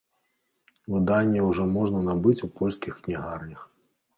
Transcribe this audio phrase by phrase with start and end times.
[0.93, 3.61] Выданне ўжо можна набыць у польскіх кнігарнях.